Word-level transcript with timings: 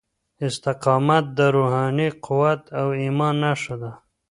استقامت 0.47 1.23
د 1.37 1.39
روحاني 1.55 2.09
قوت 2.25 2.61
او 2.79 2.87
ايمان 3.01 3.35
نښه 3.43 3.75
ده. 3.81 3.91